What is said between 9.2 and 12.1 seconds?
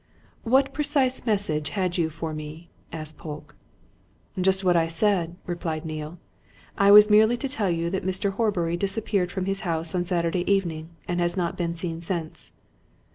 from his house on Saturday evening, and has not been seen